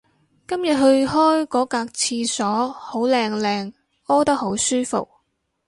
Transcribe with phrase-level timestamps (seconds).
[0.47, 3.71] 今日去開嗰格廁所好靚靚
[4.07, 5.07] 屙得好舒服